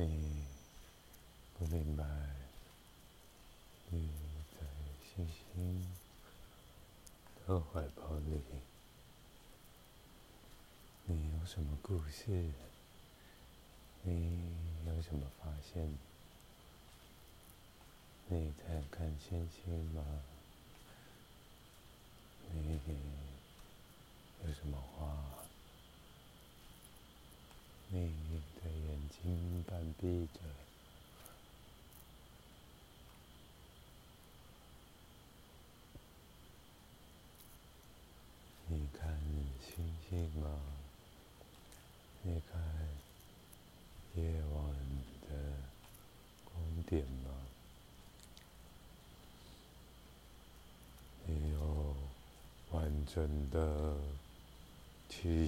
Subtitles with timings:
[0.00, 0.44] 你
[1.58, 2.04] 不明白
[3.90, 4.08] 你
[4.52, 4.64] 在
[5.02, 5.92] 星星
[7.44, 8.40] 的怀抱里
[11.04, 12.52] 你有什么故事
[14.04, 14.40] 你
[14.86, 15.92] 有什么发现
[18.28, 20.04] 你在看星星吗
[29.70, 30.40] 半闭着。
[38.68, 39.08] 你看
[39.60, 40.58] 星星吗？
[42.22, 42.60] 你看
[44.14, 44.22] 夜
[44.54, 44.64] 晚
[45.28, 45.28] 的
[46.44, 47.30] 光点吗？
[51.26, 51.94] 你有
[52.70, 53.94] 完整的
[55.10, 55.46] 去。